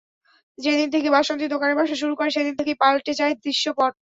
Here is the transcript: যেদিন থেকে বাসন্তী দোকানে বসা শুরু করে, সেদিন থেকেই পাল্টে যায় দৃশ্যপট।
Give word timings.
যেদিন 0.57 0.87
থেকে 0.91 1.07
বাসন্তী 1.09 1.45
দোকানে 1.47 1.73
বসা 1.75 1.95
শুরু 2.01 2.13
করে, 2.15 2.29
সেদিন 2.31 2.53
থেকেই 2.59 2.77
পাল্টে 2.81 3.13
যায় 3.19 3.33
দৃশ্যপট। 3.43 3.91